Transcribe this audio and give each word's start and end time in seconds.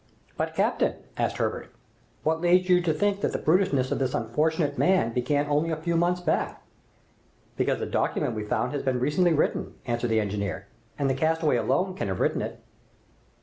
"But, 0.35 0.55
captain," 0.55 0.95
asked 1.15 1.37
Herbert, 1.37 1.69
"what 2.23 2.41
leads 2.41 2.67
you 2.67 2.81
to 2.81 2.91
think 2.91 3.21
that 3.21 3.33
the 3.33 3.37
brutishness 3.37 3.91
of 3.91 3.99
the 3.99 4.17
unfortunate 4.17 4.75
man 4.75 5.13
began 5.13 5.45
only 5.45 5.69
a 5.69 5.75
few 5.75 5.95
months 5.95 6.21
back?" 6.21 6.63
"Because 7.55 7.77
the 7.77 7.85
document 7.85 8.33
we 8.33 8.43
found 8.43 8.71
had 8.73 8.83
been 8.83 8.99
recently 8.99 9.33
written," 9.33 9.75
answered 9.85 10.07
the 10.09 10.19
engineer, 10.19 10.65
"and 10.97 11.07
the 11.07 11.13
castaway 11.13 11.57
alone 11.57 11.93
can 11.93 12.07
have 12.07 12.19
written 12.19 12.41
it." 12.41 12.59